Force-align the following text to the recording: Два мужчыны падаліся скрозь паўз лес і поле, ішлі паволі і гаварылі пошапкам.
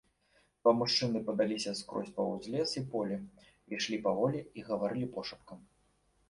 Два 0.61 0.71
мужчыны 0.77 1.19
падаліся 1.27 1.73
скрозь 1.79 2.09
паўз 2.15 2.47
лес 2.53 2.73
і 2.81 2.83
поле, 2.95 3.19
ішлі 3.79 4.01
паволі 4.07 4.39
і 4.61 4.65
гаварылі 4.71 5.07
пошапкам. 5.19 5.63